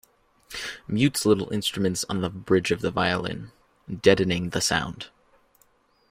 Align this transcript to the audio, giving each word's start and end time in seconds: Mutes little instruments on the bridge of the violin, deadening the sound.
Mutes 0.87 1.27
little 1.27 1.53
instruments 1.53 2.05
on 2.09 2.21
the 2.21 2.29
bridge 2.31 2.71
of 2.71 2.81
the 2.81 2.89
violin, 2.89 3.51
deadening 3.87 4.49
the 4.49 4.59
sound. 4.59 5.11